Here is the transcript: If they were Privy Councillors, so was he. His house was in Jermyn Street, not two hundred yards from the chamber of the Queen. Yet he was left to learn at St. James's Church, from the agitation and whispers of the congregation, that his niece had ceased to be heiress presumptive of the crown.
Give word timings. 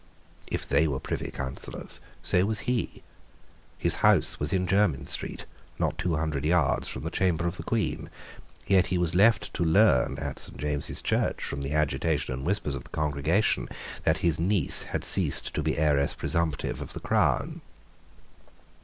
If 0.47 0.67
they 0.67 0.87
were 0.87 0.99
Privy 0.99 1.29
Councillors, 1.29 1.99
so 2.23 2.43
was 2.47 2.61
he. 2.61 3.03
His 3.77 3.97
house 4.01 4.39
was 4.39 4.51
in 4.51 4.65
Jermyn 4.65 5.05
Street, 5.05 5.45
not 5.77 5.99
two 5.99 6.15
hundred 6.15 6.43
yards 6.43 6.87
from 6.87 7.03
the 7.03 7.11
chamber 7.11 7.45
of 7.45 7.57
the 7.57 7.61
Queen. 7.61 8.09
Yet 8.65 8.87
he 8.87 8.97
was 8.97 9.13
left 9.13 9.53
to 9.53 9.63
learn 9.63 10.17
at 10.17 10.39
St. 10.39 10.57
James's 10.57 11.03
Church, 11.03 11.43
from 11.43 11.61
the 11.61 11.73
agitation 11.73 12.33
and 12.33 12.43
whispers 12.47 12.73
of 12.73 12.85
the 12.85 12.89
congregation, 12.89 13.69
that 14.03 14.17
his 14.25 14.39
niece 14.39 14.81
had 14.81 15.03
ceased 15.05 15.53
to 15.53 15.61
be 15.61 15.77
heiress 15.77 16.15
presumptive 16.15 16.81
of 16.81 16.93
the 16.93 16.99
crown. 16.99 17.61